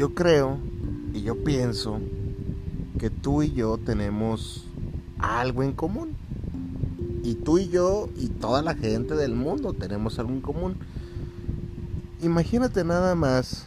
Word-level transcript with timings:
Yo 0.00 0.14
creo 0.14 0.56
y 1.12 1.20
yo 1.20 1.44
pienso 1.44 2.00
que 2.98 3.10
tú 3.10 3.42
y 3.42 3.52
yo 3.52 3.76
tenemos 3.76 4.64
algo 5.18 5.62
en 5.62 5.72
común. 5.72 6.16
Y 7.22 7.34
tú 7.34 7.58
y 7.58 7.68
yo 7.68 8.08
y 8.16 8.28
toda 8.28 8.62
la 8.62 8.74
gente 8.74 9.14
del 9.14 9.34
mundo 9.34 9.74
tenemos 9.74 10.18
algo 10.18 10.32
en 10.32 10.40
común. 10.40 10.76
Imagínate 12.22 12.82
nada 12.82 13.14
más 13.14 13.66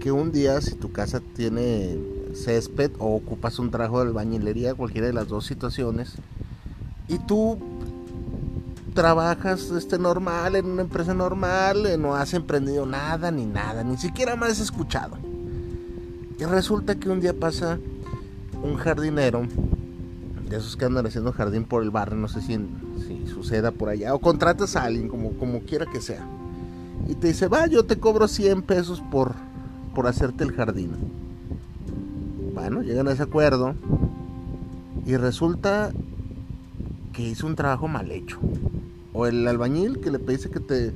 que 0.00 0.10
un 0.10 0.32
día 0.32 0.58
si 0.62 0.74
tu 0.74 0.90
casa 0.90 1.20
tiene 1.34 1.98
césped 2.34 2.92
o 2.98 3.14
ocupas 3.14 3.58
un 3.58 3.70
trabajo 3.70 4.00
de 4.00 4.08
albañilería, 4.08 4.72
cualquiera 4.72 5.06
de 5.06 5.12
las 5.12 5.28
dos 5.28 5.44
situaciones, 5.44 6.14
y 7.08 7.18
tú 7.18 7.58
trabajas 8.96 9.70
este 9.70 9.98
normal 9.98 10.56
en 10.56 10.66
una 10.66 10.82
empresa 10.82 11.12
normal, 11.12 11.84
eh, 11.84 11.98
no 11.98 12.16
has 12.16 12.32
emprendido 12.32 12.86
nada 12.86 13.30
ni 13.30 13.44
nada, 13.44 13.84
ni 13.84 13.98
siquiera 13.98 14.36
más 14.36 14.58
escuchado. 14.58 15.18
Y 16.40 16.44
resulta 16.44 16.96
que 16.96 17.10
un 17.10 17.20
día 17.20 17.38
pasa 17.38 17.78
un 18.62 18.76
jardinero, 18.76 19.46
de 20.48 20.56
esos 20.56 20.76
que 20.76 20.86
andan 20.86 21.06
haciendo 21.06 21.32
jardín 21.32 21.64
por 21.64 21.82
el 21.82 21.90
barrio, 21.90 22.16
no 22.16 22.26
sé 22.26 22.40
si, 22.40 22.58
si 23.06 23.26
suceda 23.26 23.70
por 23.70 23.90
allá, 23.90 24.14
o 24.14 24.18
contratas 24.18 24.76
a 24.76 24.84
alguien, 24.84 25.08
como, 25.08 25.32
como 25.32 25.60
quiera 25.60 25.84
que 25.84 26.00
sea, 26.00 26.26
y 27.06 27.14
te 27.14 27.28
dice, 27.28 27.48
va, 27.48 27.66
yo 27.66 27.84
te 27.84 27.98
cobro 27.98 28.26
100 28.26 28.62
pesos 28.62 29.02
por, 29.10 29.34
por 29.94 30.06
hacerte 30.06 30.42
el 30.42 30.52
jardín. 30.52 30.92
Bueno, 32.54 32.80
llegan 32.80 33.08
a 33.08 33.12
ese 33.12 33.24
acuerdo 33.24 33.74
y 35.04 35.16
resulta 35.16 35.92
que 37.12 37.22
hizo 37.22 37.46
un 37.46 37.56
trabajo 37.56 37.88
mal 37.88 38.10
hecho. 38.10 38.38
O 39.16 39.26
el 39.26 39.48
albañil 39.48 40.00
que 40.00 40.10
le 40.10 40.18
pediste 40.18 40.50
que 40.50 40.60
te 40.60 40.92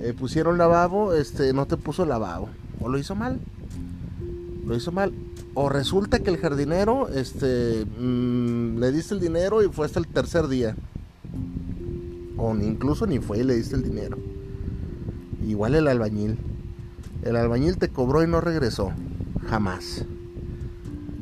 eh, 0.00 0.14
pusiera 0.16 0.50
un 0.50 0.58
lavabo, 0.58 1.12
este, 1.14 1.52
no 1.52 1.66
te 1.66 1.76
puso 1.76 2.06
lavabo. 2.06 2.48
O 2.80 2.88
lo 2.88 2.98
hizo 2.98 3.14
mal 3.14 3.40
lo 4.66 4.74
hizo 4.74 4.92
mal. 4.92 5.12
O 5.54 5.68
resulta 5.68 6.18
que 6.18 6.30
el 6.30 6.36
jardinero, 6.36 7.08
este, 7.08 7.86
mm, 7.98 8.78
le 8.78 8.92
diste 8.92 9.14
el 9.14 9.20
dinero 9.20 9.62
y 9.62 9.68
fue 9.68 9.86
hasta 9.86 10.00
el 10.00 10.08
tercer 10.08 10.48
día. 10.48 10.76
O 12.36 12.54
incluso 12.56 13.06
ni 13.06 13.18
fue 13.20 13.38
y 13.38 13.44
le 13.44 13.54
diste 13.54 13.76
el 13.76 13.82
dinero. 13.82 14.18
Igual 15.46 15.76
el 15.76 15.88
albañil. 15.88 16.36
El 17.22 17.36
albañil 17.36 17.78
te 17.78 17.88
cobró 17.88 18.22
y 18.22 18.26
no 18.26 18.40
regresó. 18.40 18.92
Jamás. 19.48 20.04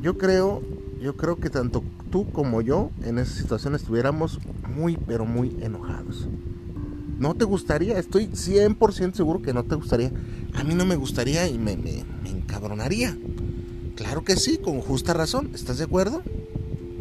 Yo 0.01 0.17
creo, 0.17 0.61
yo 1.01 1.15
creo 1.15 1.37
que 1.37 1.49
tanto 1.49 1.83
tú 2.11 2.29
como 2.31 2.61
yo 2.61 2.91
en 3.03 3.17
esa 3.19 3.33
situación 3.33 3.75
estuviéramos 3.75 4.39
muy, 4.75 4.97
pero 4.97 5.25
muy 5.25 5.55
enojados. 5.61 6.27
¿No 7.19 7.35
te 7.35 7.45
gustaría? 7.45 7.97
Estoy 7.97 8.27
100% 8.27 9.13
seguro 9.13 9.41
que 9.41 9.53
no 9.53 9.63
te 9.63 9.75
gustaría. 9.75 10.11
A 10.53 10.63
mí 10.63 10.73
no 10.73 10.85
me 10.85 10.95
gustaría 10.95 11.47
y 11.47 11.57
me, 11.57 11.77
me, 11.77 12.03
me 12.23 12.29
encabronaría. 12.29 13.17
Claro 13.95 14.23
que 14.23 14.35
sí, 14.35 14.57
con 14.57 14.81
justa 14.81 15.13
razón. 15.13 15.51
¿Estás 15.53 15.77
de 15.77 15.85
acuerdo? 15.85 16.23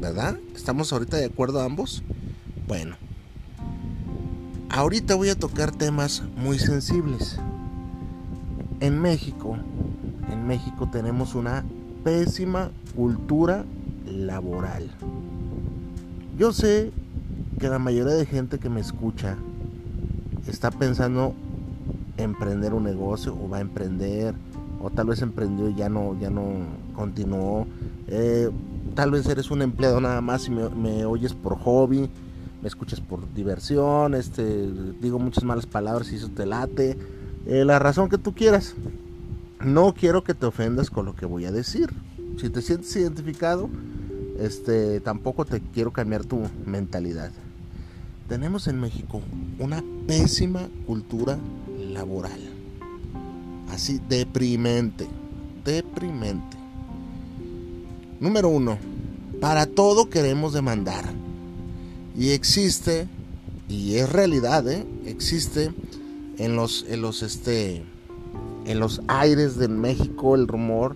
¿Verdad? 0.00 0.38
¿Estamos 0.54 0.92
ahorita 0.92 1.16
de 1.16 1.26
acuerdo 1.26 1.60
ambos? 1.60 2.02
Bueno. 2.68 2.96
Ahorita 4.68 5.14
voy 5.14 5.28
a 5.28 5.38
tocar 5.38 5.72
temas 5.72 6.22
muy 6.36 6.58
sensibles. 6.58 7.38
En 8.80 9.00
México, 9.00 9.56
en 10.30 10.46
México 10.46 10.88
tenemos 10.90 11.34
una 11.34 11.64
pésima 12.04 12.70
cultura 12.94 13.64
laboral. 14.14 14.90
Yo 16.38 16.52
sé 16.52 16.92
que 17.58 17.68
la 17.68 17.78
mayoría 17.78 18.14
de 18.14 18.26
gente 18.26 18.58
que 18.58 18.68
me 18.68 18.80
escucha 18.80 19.36
está 20.46 20.70
pensando 20.70 21.34
emprender 22.16 22.74
un 22.74 22.84
negocio 22.84 23.34
o 23.34 23.48
va 23.48 23.58
a 23.58 23.60
emprender 23.60 24.34
o 24.82 24.90
tal 24.90 25.06
vez 25.06 25.22
emprendió 25.22 25.68
y 25.68 25.74
ya 25.74 25.88
no, 25.88 26.18
ya 26.20 26.30
no 26.30 26.44
continuó. 26.94 27.66
Eh, 28.08 28.50
tal 28.94 29.10
vez 29.10 29.26
eres 29.26 29.50
un 29.50 29.62
empleado 29.62 30.00
nada 30.00 30.20
más 30.20 30.46
y 30.46 30.50
me, 30.50 31.04
oyes 31.06 31.32
por 31.32 31.56
hobby, 31.58 32.10
me 32.60 32.68
escuchas 32.68 33.00
por 33.00 33.32
diversión, 33.32 34.14
este, 34.14 34.70
digo 35.00 35.18
muchas 35.18 35.44
malas 35.44 35.66
palabras 35.66 36.12
y 36.12 36.16
eso 36.16 36.28
te 36.28 36.46
late. 36.46 36.98
Eh, 37.46 37.64
la 37.64 37.78
razón 37.78 38.08
que 38.08 38.18
tú 38.18 38.34
quieras. 38.34 38.74
No 39.64 39.94
quiero 39.94 40.24
que 40.24 40.34
te 40.34 40.44
ofendas 40.44 40.90
con 40.90 41.06
lo 41.06 41.14
que 41.14 41.24
voy 41.24 41.46
a 41.46 41.52
decir. 41.52 41.88
Si 42.38 42.50
te 42.50 42.60
sientes 42.60 42.94
identificado, 42.96 43.70
este, 44.38 45.00
tampoco 45.00 45.44
te 45.44 45.60
quiero 45.60 45.92
cambiar 45.92 46.24
tu 46.24 46.42
mentalidad. 46.66 47.30
Tenemos 48.28 48.68
en 48.68 48.80
México 48.80 49.20
una 49.58 49.82
pésima 50.06 50.68
cultura 50.86 51.38
laboral 51.78 52.54
Así, 53.74 54.00
deprimente. 54.08 55.08
Deprimente. 55.64 56.56
Número 58.20 58.48
uno. 58.48 58.78
Para 59.40 59.66
todo 59.66 60.08
queremos 60.08 60.52
demandar. 60.52 61.04
Y 62.16 62.30
existe, 62.30 63.08
y 63.68 63.96
es 63.96 64.12
realidad, 64.12 64.68
¿eh? 64.68 64.86
existe 65.06 65.72
en 66.38 66.54
los, 66.54 66.86
en 66.88 67.02
los, 67.02 67.24
este, 67.24 67.82
en 68.64 68.78
los 68.78 69.02
aires 69.08 69.56
de 69.56 69.66
México 69.66 70.36
el 70.36 70.46
rumor 70.46 70.94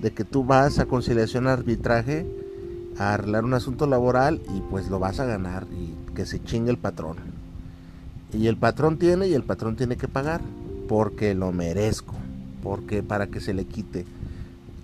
de 0.00 0.12
que 0.12 0.24
tú 0.24 0.44
vas 0.44 0.78
a 0.78 0.86
conciliación 0.86 1.48
arbitraje 1.48 2.24
arreglar 3.00 3.44
un 3.44 3.54
asunto 3.54 3.86
laboral 3.86 4.42
y 4.54 4.60
pues 4.60 4.90
lo 4.90 4.98
vas 4.98 5.20
a 5.20 5.24
ganar 5.24 5.66
y 5.72 5.94
que 6.14 6.26
se 6.26 6.42
chingue 6.42 6.70
el 6.70 6.76
patrón. 6.76 7.16
Y 8.32 8.46
el 8.46 8.56
patrón 8.56 8.98
tiene 8.98 9.26
y 9.26 9.34
el 9.34 9.42
patrón 9.42 9.74
tiene 9.74 9.96
que 9.96 10.06
pagar 10.06 10.42
porque 10.86 11.34
lo 11.34 11.50
merezco, 11.50 12.14
porque 12.62 13.02
para 13.02 13.28
que 13.28 13.40
se 13.40 13.54
le 13.54 13.64
quite. 13.64 14.04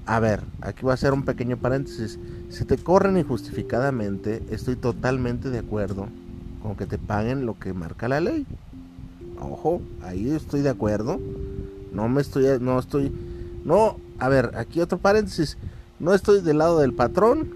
A 0.06 0.20
ver, 0.20 0.40
aquí 0.62 0.82
voy 0.82 0.92
a 0.92 0.94
hacer 0.94 1.12
un 1.12 1.24
pequeño 1.24 1.56
paréntesis. 1.56 2.18
Si 2.48 2.64
te 2.64 2.78
corren 2.78 3.18
injustificadamente, 3.18 4.42
estoy 4.50 4.76
totalmente 4.76 5.50
de 5.50 5.58
acuerdo 5.58 6.08
con 6.62 6.74
que 6.74 6.86
te 6.86 6.96
paguen 6.96 7.44
lo 7.44 7.58
que 7.58 7.74
marca 7.74 8.08
la 8.08 8.20
ley. 8.20 8.46
Ojo, 9.40 9.82
ahí 10.02 10.30
estoy 10.30 10.62
de 10.62 10.70
acuerdo. 10.70 11.20
No 11.92 12.08
me 12.08 12.22
estoy, 12.22 12.46
no 12.60 12.78
estoy, 12.78 13.12
no, 13.64 13.96
a 14.18 14.28
ver, 14.28 14.52
aquí 14.56 14.80
otro 14.80 14.98
paréntesis. 14.98 15.58
No 15.98 16.14
estoy 16.14 16.40
del 16.40 16.58
lado 16.58 16.78
del 16.78 16.94
patrón 16.94 17.55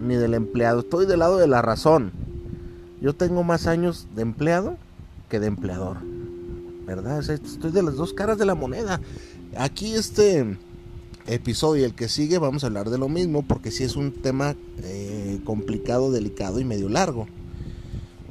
ni 0.00 0.14
del 0.14 0.34
empleado, 0.34 0.80
estoy 0.80 1.06
del 1.06 1.20
lado 1.20 1.38
de 1.38 1.48
la 1.48 1.62
razón. 1.62 2.12
Yo 3.00 3.14
tengo 3.14 3.42
más 3.44 3.66
años 3.66 4.06
de 4.14 4.22
empleado 4.22 4.76
que 5.28 5.40
de 5.40 5.46
empleador. 5.46 5.98
¿verdad? 6.86 7.18
estoy 7.28 7.70
de 7.70 7.82
las 7.82 7.96
dos 7.96 8.12
caras 8.12 8.38
de 8.38 8.44
la 8.44 8.54
moneda. 8.54 9.00
Aquí 9.56 9.94
este 9.94 10.56
episodio 11.26 11.82
y 11.82 11.84
el 11.84 11.94
que 11.94 12.08
sigue 12.08 12.38
vamos 12.38 12.64
a 12.64 12.66
hablar 12.66 12.90
de 12.90 12.98
lo 12.98 13.08
mismo 13.08 13.42
porque 13.42 13.70
sí 13.70 13.84
es 13.84 13.96
un 13.96 14.12
tema 14.12 14.54
eh, 14.82 15.40
complicado, 15.44 16.12
delicado 16.12 16.60
y 16.60 16.64
medio 16.64 16.88
largo. 16.88 17.26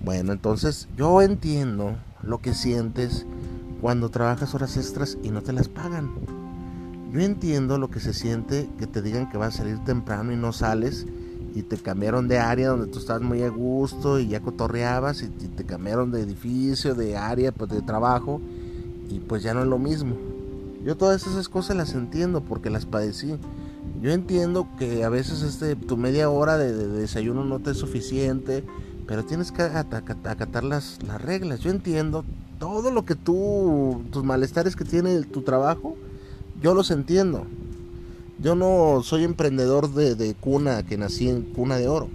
Bueno, 0.03 0.33
entonces 0.33 0.87
yo 0.97 1.21
entiendo 1.21 1.95
lo 2.21 2.39
que 2.39 2.53
sientes 2.53 3.25
cuando 3.81 4.09
trabajas 4.09 4.53
horas 4.53 4.77
extras 4.77 5.17
y 5.23 5.29
no 5.29 5.41
te 5.41 5.53
las 5.53 5.69
pagan. 5.69 6.11
Yo 7.11 7.21
entiendo 7.21 7.77
lo 7.77 7.89
que 7.89 7.99
se 7.99 8.13
siente 8.13 8.69
que 8.77 8.87
te 8.87 9.01
digan 9.01 9.29
que 9.29 9.37
vas 9.37 9.55
a 9.55 9.57
salir 9.59 9.83
temprano 9.83 10.31
y 10.31 10.35
no 10.35 10.51
sales 10.51 11.05
y 11.55 11.61
te 11.61 11.77
cambiaron 11.77 12.27
de 12.27 12.39
área 12.39 12.69
donde 12.69 12.87
tú 12.87 12.99
estabas 12.99 13.21
muy 13.21 13.43
a 13.43 13.49
gusto 13.49 14.19
y 14.19 14.27
ya 14.27 14.39
cotorreabas 14.39 15.21
y 15.21 15.27
te 15.27 15.63
cambiaron 15.65 16.11
de 16.11 16.21
edificio, 16.21 16.95
de 16.95 17.15
área, 17.15 17.51
pues 17.51 17.69
de 17.69 17.81
trabajo 17.81 18.41
y 19.09 19.19
pues 19.19 19.43
ya 19.43 19.53
no 19.53 19.61
es 19.61 19.67
lo 19.67 19.77
mismo. 19.77 20.15
Yo 20.83 20.97
todas 20.97 21.25
esas 21.27 21.47
cosas 21.47 21.77
las 21.77 21.93
entiendo 21.93 22.41
porque 22.41 22.69
las 22.69 22.85
padecí. 22.85 23.35
Yo 24.01 24.11
entiendo 24.11 24.67
que 24.77 25.03
a 25.03 25.09
veces 25.09 25.41
este, 25.43 25.75
tu 25.75 25.95
media 25.95 26.29
hora 26.29 26.57
de, 26.57 26.73
desayuno 26.73 27.45
no 27.45 27.59
te 27.59 27.71
es 27.71 27.77
suficiente, 27.77 28.63
pero 29.07 29.23
tienes 29.23 29.51
que 29.51 29.61
acatar 29.61 30.63
las, 30.63 30.99
las 31.07 31.21
reglas. 31.21 31.61
Yo 31.61 31.69
entiendo 31.69 32.25
todo 32.59 32.91
lo 32.91 33.05
que 33.05 33.15
tú, 33.15 34.01
tus 34.11 34.23
malestares 34.23 34.75
que 34.75 34.83
tiene 34.83 35.21
tu 35.23 35.41
trabajo, 35.41 35.95
yo 36.61 36.73
los 36.73 36.91
entiendo. 36.91 37.45
Yo 38.39 38.55
no 38.55 39.01
soy 39.03 39.23
emprendedor 39.23 39.93
de, 39.93 40.35
cuna, 40.35 40.83
que 40.83 40.97
nací 40.97 41.29
en 41.29 41.43
cuna 41.43 41.77
de 41.77 41.87
oro. 41.87 42.09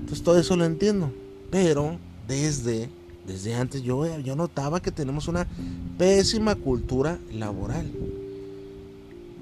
Entonces 0.00 0.22
todo 0.22 0.38
eso 0.38 0.56
lo 0.56 0.64
entiendo. 0.64 1.12
Pero 1.50 1.96
desde, 2.28 2.90
desde 3.26 3.54
antes 3.54 3.82
yo, 3.82 4.18
yo 4.18 4.36
notaba 4.36 4.80
que 4.80 4.90
tenemos 4.90 5.28
una 5.28 5.46
pésima 5.98 6.54
cultura 6.54 7.18
laboral. 7.32 7.90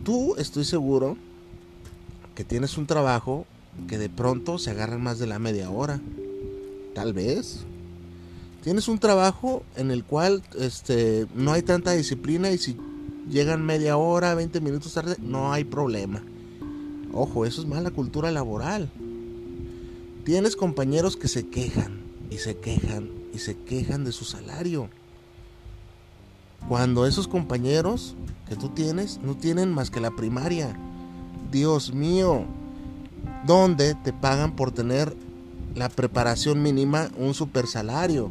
Tú 0.05 0.37
estoy 0.37 0.65
seguro 0.65 1.17
que 2.35 2.45
tienes 2.45 2.79
un 2.79 2.87
trabajo 2.87 3.47
que 3.87 3.99
de 3.99 4.09
pronto 4.09 4.59
se 4.59 4.71
agarran 4.71 5.03
más 5.03 5.19
de 5.19 5.27
la 5.27 5.39
media 5.39 5.71
hora. 5.71 6.01
Tal 6.95 7.13
vez. 7.13 7.61
Tienes 8.63 8.89
un 8.89 8.99
trabajo 8.99 9.63
en 9.77 9.91
el 9.91 10.05
cual 10.05 10.43
este, 10.59 11.27
no 11.35 11.53
hay 11.53 11.63
tanta 11.63 11.93
disciplina 11.93 12.51
y 12.51 12.59
si 12.59 12.77
llegan 13.29 13.65
media 13.65 13.97
hora, 13.97 14.35
20 14.35 14.61
minutos 14.61 14.95
tarde, 14.95 15.17
no 15.21 15.53
hay 15.53 15.65
problema. 15.65 16.23
Ojo, 17.13 17.47
eso 17.47 17.61
es 17.61 17.67
mala 17.67 17.91
cultura 17.91 18.31
laboral. 18.31 18.91
Tienes 20.25 20.57
compañeros 20.57 21.17
que 21.17 21.29
se 21.29 21.49
quejan 21.49 22.03
y 22.31 22.39
se 22.39 22.57
quejan 22.57 23.11
y 23.33 23.39
se 23.39 23.57
quejan 23.57 24.05
de 24.05 24.13
su 24.13 24.25
salario. 24.25 24.91
Cuando 26.69 27.07
esos 27.07 27.29
compañeros 27.29 28.15
que 28.49 28.57
tú 28.57 28.71
tienes 28.71 29.21
no 29.23 29.37
tienen 29.37 29.73
más 29.73 29.91
que 29.91 30.01
la 30.01 30.11
primaria. 30.11 30.77
Dios 31.53 31.95
mío, 31.95 32.45
¿dónde 33.47 33.95
te 33.95 34.13
pagan 34.13 34.57
por 34.57 34.71
tener 34.71 35.17
la 35.75 35.89
preparación 35.89 36.63
mínima 36.63 37.09
un 37.17 37.35
super 37.35 37.67
salario? 37.67 38.31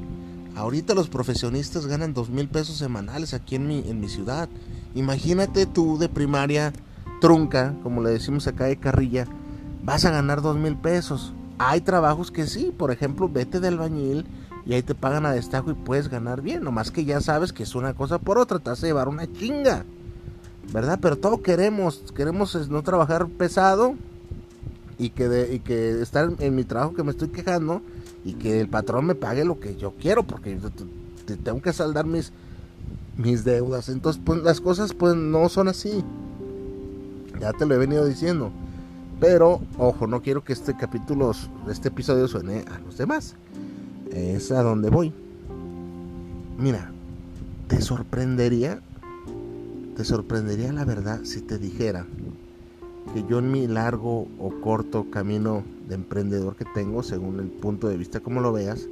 Ahorita 0.56 0.96
los 0.96 1.08
profesionistas 1.08 1.86
ganan 1.86 2.14
dos 2.14 2.30
mil 2.30 2.48
pesos 2.48 2.78
semanales 2.78 3.34
aquí 3.34 3.56
en 3.56 3.68
mi, 3.68 3.80
en 3.88 4.00
mi 4.00 4.10
ciudad. 4.10 4.50
Imagínate 4.96 5.66
tú 5.66 5.98
de 5.98 6.10
primaria 6.10 6.74
trunca, 7.20 7.76
como 7.84 8.02
le 8.02 8.12
decimos 8.12 8.48
acá 8.48 8.66
de 8.66 8.78
carrilla, 8.78 9.26
vas 9.84 10.06
a 10.06 10.12
ganar 10.12 10.42
dos 10.42 10.58
mil 10.58 10.76
pesos. 10.76 11.34
Hay 11.60 11.82
trabajos 11.82 12.32
que 12.32 12.46
sí, 12.46 12.74
por 12.76 12.92
ejemplo, 12.92 13.30
vete 13.30 13.60
de 13.60 13.68
albañil 13.68 14.26
y 14.66 14.74
ahí 14.74 14.84
te 14.84 14.96
pagan 14.96 15.26
a 15.26 15.32
destajo 15.32 15.72
y 15.72 15.76
puedes 15.76 16.10
ganar 16.10 16.42
bien. 16.42 16.64
Nomás 16.64 16.92
que 16.92 17.06
ya 17.06 17.22
sabes 17.22 17.54
que 17.54 17.64
es 17.64 17.74
una 17.74 17.94
cosa 17.94 18.20
por 18.20 18.38
otra, 18.38 18.60
te 18.60 18.70
vas 18.70 18.84
a 18.84 18.88
llevar 18.88 19.08
una 19.08 19.32
chinga. 19.32 19.86
¿Verdad? 20.74 21.00
Pero 21.02 21.18
todo 21.18 21.42
queremos, 21.42 22.04
queremos 22.14 22.70
no 22.70 22.84
trabajar 22.84 23.28
pesado 23.28 23.96
y 24.98 25.12
que, 25.12 25.30
de, 25.30 25.56
y 25.56 25.60
que 25.60 26.02
estar 26.02 26.30
en 26.40 26.56
mi 26.56 26.66
trabajo 26.66 26.94
que 26.94 27.04
me 27.04 27.12
estoy 27.12 27.30
quejando 27.30 27.82
y 28.26 28.34
que 28.34 28.60
el 28.60 28.68
patrón 28.68 29.06
me 29.06 29.16
pague 29.16 29.46
lo 29.46 29.60
que 29.60 29.78
yo 29.78 29.94
quiero 30.00 30.24
porque 30.24 30.60
tengo 31.44 31.62
que 31.62 31.72
saldar 31.72 32.06
mis, 32.06 32.34
mis 33.18 33.44
deudas. 33.44 33.90
Entonces, 33.90 34.22
pues 34.24 34.42
las 34.44 34.62
cosas 34.62 34.94
pues 34.94 35.16
no 35.16 35.50
son 35.50 35.68
así. 35.68 36.04
Ya 37.40 37.54
te 37.54 37.66
lo 37.66 37.76
he 37.76 37.78
venido 37.78 38.06
diciendo. 38.06 38.52
Pero, 39.20 39.62
ojo, 39.78 40.06
no 40.06 40.22
quiero 40.22 40.44
que 40.44 40.54
este 40.54 40.76
capítulo, 40.76 41.32
este 41.70 41.88
episodio 41.88 42.28
suene 42.28 42.64
a 42.72 42.80
los 42.80 42.98
demás. 42.98 43.36
Es 44.12 44.52
a 44.52 44.62
donde 44.62 44.90
voy. 44.90 45.12
Mira, 46.58 46.92
te 47.68 47.82
sorprendería, 47.82 48.82
te 49.96 50.04
sorprendería 50.04 50.72
la 50.72 50.86
verdad 50.86 51.22
si 51.24 51.42
te 51.42 51.58
dijera 51.58 52.06
que 53.14 53.24
yo 53.30 53.40
en 53.40 53.52
mi 53.52 53.68
largo 53.68 54.28
o 54.40 54.52
corto 54.62 55.10
camino 55.10 55.64
de 55.88 55.96
emprendedor 55.96 56.56
que 56.56 56.66
tengo, 56.74 57.04
según 57.04 57.40
el 57.40 57.48
punto 57.48 57.88
de 57.88 57.98
vista 57.98 58.20
como 58.20 58.42
lo 58.42 58.52
veas, 58.52 58.88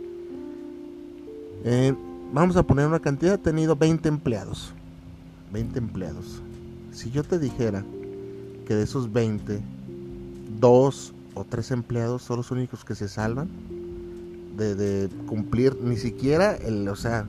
eh, 1.64 1.94
vamos 2.34 2.56
a 2.58 2.64
poner 2.64 2.88
una 2.88 3.00
cantidad, 3.00 3.36
he 3.36 3.38
tenido 3.38 3.76
20 3.76 4.08
empleados. 4.10 4.74
20 5.52 5.80
empleados. 5.80 6.42
Si 6.92 7.12
yo 7.12 7.24
te 7.24 7.40
dijera 7.40 7.84
que 8.68 8.76
de 8.76 8.84
esos 8.84 9.12
20, 9.12 9.62
dos 10.60 11.14
o 11.34 11.44
tres 11.44 11.72
empleados 11.72 12.24
son 12.24 12.38
los 12.38 12.52
únicos 12.52 12.84
que 12.84 12.96
se 12.96 13.08
salvan 13.08 13.50
de, 14.58 15.10
cumplir 15.28 15.76
ni 15.82 15.98
siquiera 15.98 16.56
el, 16.56 16.88
o 16.88 16.96
sea, 16.96 17.28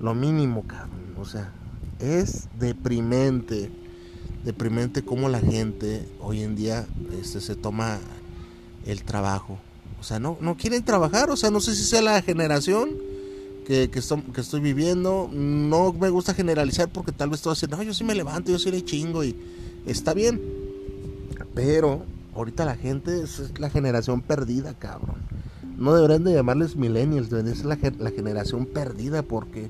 lo 0.00 0.14
mínimo, 0.14 0.66
cabrón. 0.66 1.14
O 1.20 1.24
sea, 1.24 1.52
es 1.98 2.48
deprimente, 2.58 3.70
deprimente 4.44 5.02
como 5.02 5.28
la 5.28 5.40
gente 5.40 6.08
hoy 6.20 6.42
en 6.42 6.56
día 6.56 6.86
este, 7.20 7.40
se 7.40 7.54
toma 7.54 7.98
el 8.86 9.02
trabajo. 9.02 9.58
O 10.00 10.04
sea, 10.04 10.18
no, 10.18 10.38
no 10.40 10.56
quieren 10.56 10.84
trabajar, 10.84 11.30
o 11.30 11.36
sea, 11.36 11.50
no 11.50 11.60
sé 11.60 11.74
si 11.74 11.82
sea 11.82 12.00
la 12.02 12.22
generación 12.22 13.07
que, 13.68 13.90
estoy, 14.36 14.60
viviendo. 14.60 15.28
No 15.30 15.92
me 15.92 16.08
gusta 16.08 16.32
generalizar 16.32 16.88
porque 16.88 17.12
tal 17.12 17.28
vez 17.28 17.42
todo 17.42 17.52
así, 17.52 17.66
no, 17.66 17.82
yo 17.82 17.92
sí 17.92 18.02
me 18.02 18.14
levanto, 18.14 18.50
yo 18.50 18.58
sí 18.58 18.70
le 18.70 18.82
chingo 18.82 19.22
y 19.22 19.36
está 19.84 20.14
bien. 20.14 20.40
Pero 21.54 22.02
ahorita 22.34 22.64
la 22.64 22.76
gente 22.76 23.22
es 23.22 23.52
la 23.60 23.68
generación 23.68 24.22
perdida, 24.22 24.72
cabrón. 24.72 25.16
No 25.76 25.94
deberían 25.94 26.24
de 26.24 26.32
llamarles 26.32 26.76
millennials, 26.76 27.28
deberían 27.28 27.56
ser 27.56 27.66
la, 27.66 27.78
la 27.98 28.10
generación 28.10 28.64
perdida 28.64 29.22
porque 29.22 29.68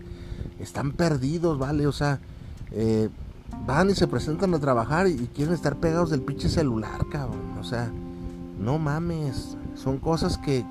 están 0.61 0.93
perdidos, 0.93 1.59
¿vale? 1.59 1.89
O 1.89 1.93
sea, 1.93 2.21
eh, 2.71 3.09
van 3.67 3.91
y 3.91 3.95
se 3.95 4.07
presentan 4.07 4.55
a 4.55 4.61
trabajar 4.61 5.09
y, 5.09 5.17
quieren 5.35 5.55
estar 5.55 5.77
pegados 5.77 6.11
del 6.11 6.23
pinche 6.23 6.49
celular, 6.49 7.05
cabrón. 7.11 7.59
O 7.59 7.65
sea, 7.65 7.91
no 8.61 8.79
mames. 8.79 9.57
Son 9.75 9.99
cosas 9.99 10.39
que... 10.39 10.65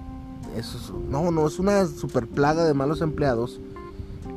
Eso, 0.58 1.00
no, 1.10 1.32
no, 1.32 1.48
es 1.48 1.60
una 1.60 1.86
super 1.86 2.28
plaga 2.28 2.66
de 2.66 2.74
malos 2.74 3.02
empleados. 3.02 3.60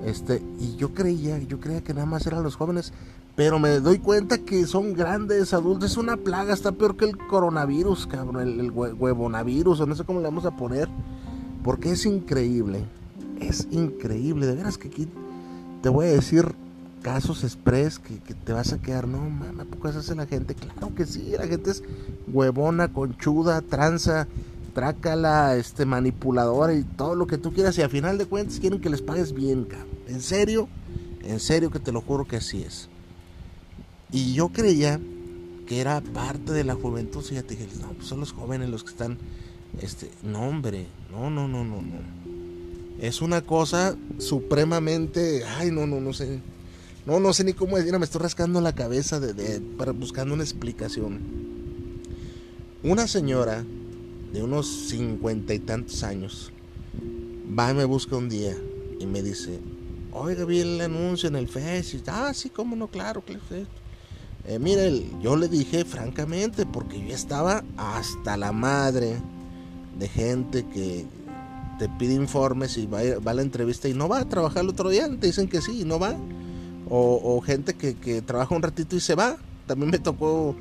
Este, 0.05 0.43
y 0.59 0.77
yo 0.77 0.95
creía, 0.95 1.39
yo 1.39 1.61
creía 1.61 1.83
que 1.83 1.95
nada 1.95 2.07
más 2.07 2.27
eran 2.27 2.43
los 2.43 2.57
jóvenes. 2.57 2.93
Pero 3.37 3.59
me 3.59 3.81
doy 3.81 3.99
cuenta 3.99 4.39
que 4.39 4.67
son 4.67 4.93
grandes 4.93 5.55
adultos. 5.55 5.93
Es 5.93 5.97
una 5.97 6.17
plaga, 6.17 6.53
está 6.53 6.73
peor 6.73 6.97
que 6.97 7.07
el 7.07 7.17
coronavirus, 7.17 8.07
cabrón. 8.07 8.41
El, 8.41 8.71
huevonavirus, 8.71 9.81
o 9.81 9.87
no 9.87 9.95
sé 9.95 10.05
cómo 10.05 10.21
le 10.21 10.27
vamos 10.27 10.45
a 10.45 10.57
poner. 10.57 10.89
Porque 11.65 11.93
es 11.93 12.05
increíble. 12.07 12.85
Es 13.41 13.69
increíble. 13.71 14.47
De 14.47 14.57
veras 14.57 14.77
que 14.77 14.89
aquí 14.89 15.09
te 15.83 15.89
voy 15.89 16.07
a 16.07 16.11
decir 16.11 16.55
casos 17.03 17.45
express 17.45 17.99
que, 17.99 18.19
te 18.35 18.53
vas 18.53 18.73
a 18.73 18.79
quedar. 18.79 19.09
No, 19.09 19.19
mames, 19.19 19.61
¿a 19.61 19.65
poco 19.65 19.89
eso 19.89 20.01
hace 20.01 20.15
la 20.15 20.27
gente? 20.27 20.55
Claro 20.55 20.95
que 20.95 21.07
sí. 21.07 21.33
La 21.39 21.47
gente 21.47 21.71
es 21.71 21.83
huevona, 22.31 22.93
conchuda, 22.93 23.63
tranza, 23.63 24.27
trácala, 24.71 25.57
este, 25.57 25.85
manipuladora 25.85 26.75
y 26.75 26.83
todo 26.83 27.15
lo 27.15 27.27
que 27.27 27.39
tú 27.39 27.53
quieras. 27.53 27.77
Y 27.79 27.83
a 27.83 27.89
final 27.89 28.19
de 28.19 28.27
cuentas 28.27 28.61
quieren 28.61 28.81
que 28.81 28.91
les 28.91 29.03
pagues 29.03 29.33
bien, 29.33 29.65
cabrón. 29.65 29.89
En 30.09 30.21
serio, 30.21 30.69
en 31.23 31.41
serio 31.41 31.71
que 31.71 31.79
te 31.79 31.93
lo 31.93 32.01
juro 32.01 32.27
que 32.27 32.37
así 32.37 32.63
es. 32.63 32.89
Y 34.13 34.35
yo 34.35 34.49
creía 34.49 35.01
que 35.67 35.81
era 35.81 36.01
parte 36.01 36.53
de 36.53 36.65
la 36.65 36.75
juventud. 36.75 37.23
Fíjate, 37.23 37.55
dije, 37.55 37.69
no, 37.81 37.89
pues 37.91 38.09
son 38.09 38.21
los 38.21 38.33
jóvenes 38.33 38.69
los 38.69 38.83
que 38.83 38.91
están. 38.91 39.19
Este, 39.81 40.11
no, 40.23 40.49
hombre, 40.49 40.87
no, 41.13 41.31
no, 41.31 41.47
no, 41.47 41.65
no, 41.65 41.81
no. 41.81 42.21
Es 43.01 43.23
una 43.23 43.43
cosa 43.43 43.97
supremamente. 44.19 45.45
Ay, 45.45 45.71
no, 45.71 45.87
no, 45.87 46.01
no 46.01 46.13
sé. 46.13 46.41
No, 47.07 47.19
no 47.21 47.33
sé 47.33 47.45
ni 47.45 47.55
cómo 47.55 47.77
decir, 47.77 47.97
me 47.99 48.05
estoy 48.05 48.21
rascando 48.21 48.61
la 48.61 48.75
cabeza 48.75 49.21
de, 49.21 49.61
para, 49.79 49.93
buscando 49.93 50.35
una 50.35 50.43
explicación. 50.43 51.21
Una 52.83 53.07
señora 53.07 53.65
de 54.33 54.43
unos 54.43 54.67
cincuenta 54.67 55.55
y 55.55 55.59
tantos 55.59 56.03
años 56.03 56.53
va 57.59 57.71
y 57.71 57.75
me 57.75 57.85
busca 57.85 58.17
un 58.17 58.29
día 58.29 58.57
y 58.99 59.07
me 59.07 59.23
dice, 59.23 59.59
oiga, 60.13 60.45
vi 60.45 60.61
el 60.61 60.81
anuncio 60.81 61.29
en 61.29 61.37
el 61.37 61.49
Face. 61.49 62.01
ah, 62.07 62.33
sí, 62.35 62.51
cómo 62.51 62.77
no, 62.77 62.89
claro, 62.89 63.23
claro. 63.23 63.67
Eh, 64.47 64.59
mire, 64.59 65.05
yo 65.23 65.37
le 65.37 65.49
dije 65.49 65.85
francamente, 65.85 66.67
porque 66.67 67.01
yo 67.01 67.15
estaba 67.15 67.63
hasta 67.77 68.37
la 68.37 68.53
madre 68.53 69.17
de 69.99 70.09
gente 70.09 70.67
que 70.67 71.07
te 71.79 71.89
pide 71.89 72.15
informes 72.15 72.77
y 72.77 72.87
va 72.87 73.01
a, 73.01 73.35
la 73.35 73.43
entrevista 73.43 73.89
y 73.89 73.95
no 73.95 74.09
va 74.09 74.21
a 74.21 74.29
trabajar 74.29 74.65
el 74.65 74.71
otro 74.71 74.89
día, 74.89 75.09
te 75.09 75.27
dicen 75.27 75.49
que 75.49 75.61
sí 75.61 75.83
y 75.83 75.85
no 75.85 75.99
va. 75.99 76.17
O, 76.93 77.41
gente 77.41 77.75
que, 77.75 78.21
trabaja 78.23 78.55
un 78.55 78.63
ratito 78.63 78.97
y 78.97 79.01
se 79.01 79.15
va. 79.15 79.37
También 79.67 79.91
me 79.93 79.99
tocó 80.01 80.57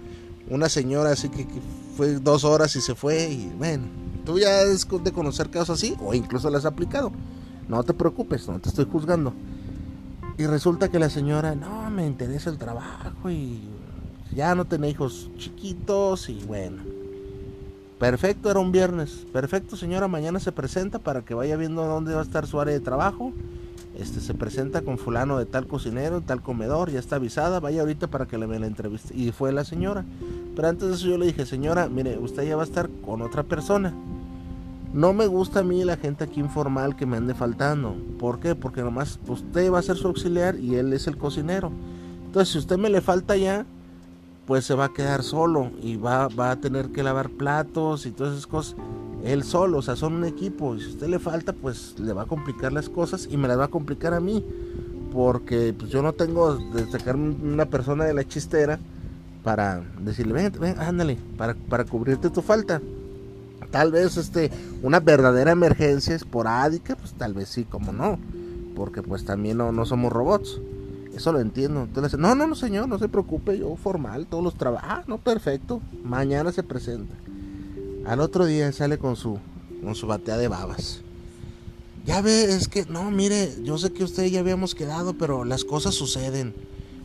una 0.48 0.70
señora 0.70 1.12
así 1.12 1.28
que, 1.30 1.48
fue 2.00 2.14
dos 2.14 2.46
horas 2.46 2.74
y 2.78 2.80
se 2.80 2.96
fue 2.96 3.30
y 3.30 3.52
bueno, 3.58 3.84
tú 4.26 4.40
ya 4.40 4.62
es 4.62 4.88
de 5.04 5.12
conocer 5.12 5.50
casos 5.50 5.72
así 5.72 5.98
o 6.00 6.14
incluso 6.14 6.50
las 6.50 6.64
has 6.64 6.72
aplicado. 6.72 7.12
No 7.68 7.84
te 7.84 7.94
preocupes, 7.94 8.48
no 8.48 8.58
te 8.58 8.70
estoy 8.70 8.86
juzgando. 8.90 9.34
Y 10.38 10.46
resulta 10.46 10.88
que 10.88 10.98
la 10.98 11.10
señora, 11.10 11.56
no, 11.56 11.90
me 11.90 12.08
interesa 12.08 12.50
el 12.52 12.58
trabajo 12.58 13.30
y 13.30 13.60
ya 14.34 14.56
no 14.56 14.64
tiene 14.64 14.90
hijos 14.90 15.30
chiquitos 15.38 16.30
y 16.30 16.42
bueno. 16.46 16.84
Perfecto, 18.00 18.50
era 18.50 18.62
un 18.62 18.72
viernes. 18.72 19.26
Perfecto, 19.34 19.76
señora, 19.76 20.08
mañana 20.08 20.40
se 20.40 20.54
presenta 20.54 21.00
para 21.00 21.26
que 21.26 21.34
vaya 21.34 21.58
viendo 21.58 21.86
dónde 21.86 22.14
va 22.14 22.22
a 22.22 22.24
estar 22.24 22.48
su 22.48 22.62
área 22.62 22.76
de 22.76 22.80
trabajo. 22.80 23.34
Este 24.00 24.22
se 24.22 24.34
presenta 24.34 24.82
con 24.82 24.98
fulano 24.98 25.38
de 25.38 25.46
tal 25.46 25.68
cocinero, 25.68 26.22
tal 26.22 26.42
comedor, 26.42 26.90
ya 26.90 27.00
está 27.00 27.18
avisada, 27.18 27.60
vaya 27.60 27.82
ahorita 27.82 28.08
para 28.08 28.28
que 28.28 28.38
le 28.38 28.46
vea 28.46 28.60
la 28.60 28.68
entrevista. 28.68 29.14
Y 29.14 29.32
fue 29.32 29.52
la 29.52 29.66
señora. 29.66 30.06
Pero 30.56 30.70
antes 30.70 30.88
de 30.88 30.96
eso 30.96 31.08
yo 31.08 31.18
le 31.18 31.26
dije, 31.26 31.46
señora, 31.46 31.90
mire, 31.90 32.18
usted 32.18 32.48
ya 32.48 32.56
va 32.56 32.64
a 32.64 32.66
estar 32.66 32.90
con 33.06 33.22
otra 33.22 33.44
persona. 33.44 33.94
No 34.94 35.12
me 35.14 35.28
gusta 35.28 35.60
a 35.60 35.64
mí 35.64 35.84
la 35.84 35.98
gente 35.98 36.24
aquí 36.24 36.40
informal 36.40 36.96
que 36.96 37.06
me 37.06 37.18
ande 37.18 37.34
faltando. 37.34 37.96
¿Por 38.18 38.40
qué? 38.40 38.56
Porque 38.56 38.82
nomás 38.82 39.20
usted 39.28 39.72
va 39.72 39.80
a 39.80 39.84
ser 39.84 39.98
su 39.98 40.08
auxiliar 40.08 40.56
y 40.56 40.76
él 40.76 40.94
es 40.94 41.06
el 41.08 41.18
cocinero. 41.18 41.72
Entonces, 42.26 42.54
si 42.54 42.58
usted 42.58 42.78
me 42.78 42.90
le 42.90 43.02
falta 43.02 43.36
ya, 43.36 43.66
pues 44.48 44.66
se 44.66 44.76
va 44.76 44.86
a 44.86 44.94
quedar 44.94 45.24
solo 45.24 45.72
y 45.84 45.98
va, 45.98 46.28
va 46.30 46.52
a 46.52 46.56
tener 46.56 46.90
que 46.90 47.04
lavar 47.04 47.30
platos 47.30 48.06
y 48.06 48.12
todas 48.12 48.34
esas 48.34 48.48
cosas. 48.48 48.76
Él 49.24 49.44
solo, 49.44 49.80
o 49.80 49.82
sea, 49.82 49.96
son 49.96 50.14
un 50.14 50.26
equipo. 50.26 50.76
Y 50.76 50.82
si 50.82 50.88
a 50.88 50.90
usted 50.90 51.08
le 51.08 51.20
falta, 51.20 51.54
pues 51.54 51.96
le 52.00 52.14
va 52.14 52.24
a 52.24 52.26
complicar 52.26 52.72
las 52.74 52.90
cosas 52.90 53.28
y 53.30 53.38
me 53.38 53.48
las 53.48 53.60
va 53.60 53.66
a 53.66 53.70
complicar 53.70 54.14
a 54.14 54.20
mí. 54.20 54.46
Porque 55.12 55.74
pues, 55.78 55.92
yo 55.92 56.02
no 56.02 56.14
tengo 56.14 56.56
de 56.56 56.90
sacar 56.90 57.16
una 57.16 57.66
persona 57.66 58.06
de 58.06 58.14
la 58.14 58.28
chistera 58.28 58.80
para 59.44 59.82
decirle, 60.02 60.34
ven, 60.34 60.54
ven, 60.60 60.80
ándale, 60.80 61.18
para, 61.38 61.56
para 61.56 61.86
cubrirte 61.86 62.30
tu 62.30 62.42
falta. 62.42 62.82
Tal 63.72 63.92
vez 63.92 64.18
este, 64.18 64.52
una 64.82 65.00
verdadera 65.00 65.52
emergencia 65.52 66.16
esporádica, 66.16 66.96
pues 66.96 67.14
tal 67.14 67.34
vez 67.34 67.50
sí, 67.50 67.66
como 67.66 67.92
no. 67.92 68.18
Porque 68.76 69.02
pues 69.02 69.26
también 69.26 69.58
no, 69.58 69.72
no 69.72 69.86
somos 69.86 70.12
robots. 70.12 70.60
Eso 71.14 71.34
lo 71.34 71.40
entiendo. 71.40 71.82
Entonces, 71.84 72.18
no, 72.18 72.34
no, 72.36 72.48
no, 72.48 72.56
señor, 72.56 72.88
no 72.88 72.98
se 72.98 73.10
preocupe, 73.10 73.58
yo 73.58 73.76
formal, 73.76 74.26
todos 74.28 74.44
los 74.44 74.56
trabajos. 74.56 74.90
Ah, 74.90 75.04
no, 75.08 75.18
perfecto. 75.18 75.82
Mañana 76.04 76.52
se 76.52 76.64
presenta. 76.64 77.14
Al 78.10 78.22
otro 78.22 78.46
día 78.46 78.72
sale 78.72 78.98
con 78.98 79.16
su, 79.16 79.38
con 79.84 79.94
su 79.94 80.08
batea 80.08 80.38
de 80.38 80.48
babas. 80.48 81.02
Ya 82.08 82.22
ve, 82.22 82.46
es 82.46 82.68
que, 82.68 82.86
no, 82.86 83.12
mire, 83.12 83.54
yo 83.64 83.78
sé 83.78 83.92
que 83.92 84.04
usted 84.04 84.26
ya 84.26 84.40
habíamos 84.40 84.74
quedado, 84.74 85.14
pero 85.14 85.46
las 85.46 85.64
cosas 85.64 85.94
suceden. 85.94 86.56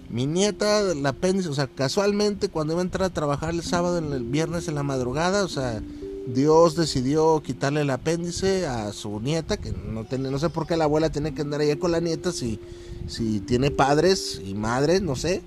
Mi 0.08 0.26
nieta, 0.26 0.80
la 0.94 1.10
apéndice, 1.10 1.50
o 1.50 1.54
sea, 1.54 1.66
casualmente 1.66 2.48
cuando 2.48 2.72
iba 2.72 2.80
a 2.80 2.84
entrar 2.84 3.10
a 3.10 3.12
trabajar 3.12 3.50
el 3.50 3.62
sábado, 3.62 3.98
el 3.98 4.24
viernes 4.24 4.66
en 4.68 4.76
la 4.76 4.82
madrugada, 4.82 5.44
o 5.44 5.48
sea, 5.48 5.82
Dios 6.26 6.74
decidió 6.74 7.42
quitarle 7.42 7.82
el 7.82 7.90
apéndice 7.90 8.66
a 8.66 8.90
su 8.94 9.20
nieta, 9.20 9.58
que 9.58 9.72
no, 9.72 10.04
tiene, 10.04 10.30
no 10.30 10.38
sé 10.38 10.48
por 10.48 10.66
qué 10.66 10.78
la 10.78 10.84
abuela 10.84 11.10
tiene 11.10 11.34
que 11.34 11.42
andar 11.42 11.60
allá 11.60 11.78
con 11.78 11.92
la 11.92 12.00
nieta 12.00 12.32
si 12.32 12.58
si 13.06 13.40
tiene 13.40 13.70
padres 13.70 14.40
y 14.44 14.54
madres, 14.54 15.02
no 15.02 15.16
sé. 15.16 15.42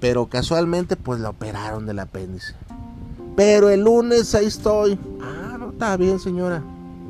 Pero 0.00 0.26
casualmente 0.26 0.96
pues 0.96 1.20
la 1.20 1.30
operaron 1.30 1.86
del 1.86 1.98
apéndice. 1.98 2.54
Pero 3.36 3.68
el 3.68 3.82
lunes 3.82 4.34
ahí 4.34 4.46
estoy. 4.46 4.98
Ah, 5.20 5.56
no, 5.58 5.70
está 5.70 5.96
bien 5.96 6.18
señora. 6.18 6.62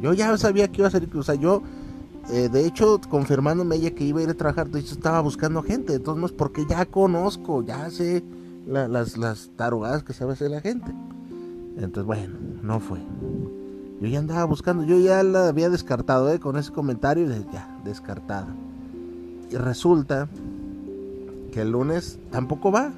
Yo 0.02 0.12
ya 0.12 0.36
sabía 0.36 0.68
que 0.68 0.82
iba 0.82 0.88
a 0.88 0.90
ser, 0.90 1.08
o 1.16 1.22
sea, 1.22 1.36
yo, 1.36 1.62
eh, 2.30 2.48
de 2.50 2.66
hecho, 2.66 3.00
confirmándome 3.08 3.76
ella 3.76 3.92
que 3.92 4.04
iba 4.04 4.20
a 4.20 4.24
ir 4.24 4.30
a 4.30 4.34
trabajar, 4.34 4.68
de 4.68 4.80
estaba 4.80 5.20
buscando 5.20 5.62
gente, 5.62 5.98
modos, 6.00 6.32
porque 6.32 6.66
ya 6.68 6.84
conozco, 6.84 7.62
ya 7.62 7.88
sé 7.90 8.22
las, 8.66 9.16
las 9.16 9.50
tarugadas 9.56 10.02
que 10.02 10.12
sabe 10.12 10.32
hacer 10.32 10.50
la 10.50 10.60
gente. 10.60 10.92
Entonces, 11.76 12.04
bueno, 12.04 12.34
no 12.62 12.80
fue. 12.80 12.98
Yo 14.00 14.08
ya 14.08 14.18
andaba 14.18 14.44
buscando, 14.44 14.84
yo 14.84 14.98
ya 14.98 15.22
la 15.22 15.48
había 15.48 15.70
descartado, 15.70 16.30
¿eh? 16.30 16.38
Con 16.38 16.56
ese 16.56 16.72
comentario, 16.72 17.26
ya, 17.52 17.78
descartada. 17.84 18.48
Y 19.50 19.56
resulta 19.56 20.28
que 21.52 21.62
el 21.62 21.70
lunes 21.70 22.18
tampoco 22.30 22.72
va. 22.72 22.92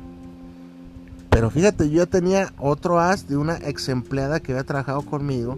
Pero 1.38 1.50
fíjate, 1.50 1.88
yo 1.88 2.08
tenía 2.08 2.52
otro 2.58 2.98
as 2.98 3.28
de 3.28 3.36
una 3.36 3.58
ex 3.58 3.88
empleada 3.90 4.40
que 4.40 4.50
había 4.50 4.64
trabajado 4.64 5.02
conmigo. 5.02 5.56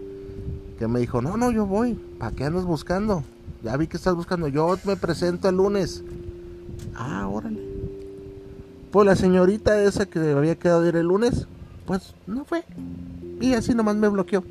Que 0.79 0.87
me 0.87 1.01
dijo, 1.01 1.23
no, 1.23 1.39
no, 1.39 1.51
yo 1.51 1.65
voy. 1.65 1.95
¿Para 2.19 2.37
qué 2.37 2.45
andas 2.45 2.67
buscando? 2.67 3.25
Ya 3.63 3.79
vi 3.79 3.87
que 3.87 3.97
estás 3.97 4.15
buscando. 4.15 4.47
Yo 4.49 4.77
me 4.85 4.97
presento 4.97 5.49
el 5.49 5.57
lunes. 5.57 6.05
Ah, 6.95 7.27
órale. 7.27 7.63
Pues 8.91 9.07
la 9.07 9.17
señorita 9.17 9.83
esa 9.83 10.05
que 10.05 10.19
había 10.19 10.55
quedado 10.55 10.87
ir 10.87 10.97
el 10.97 11.07
lunes, 11.07 11.47
pues 11.87 12.15
no 12.27 12.45
fue. 12.45 12.63
Y 13.41 13.55
así 13.55 13.75
nomás 13.75 13.97
me 13.97 14.09
bloqueó. 14.09 14.45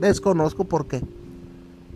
Desconozco 0.00 0.64
por 0.64 0.86
qué. 0.86 1.02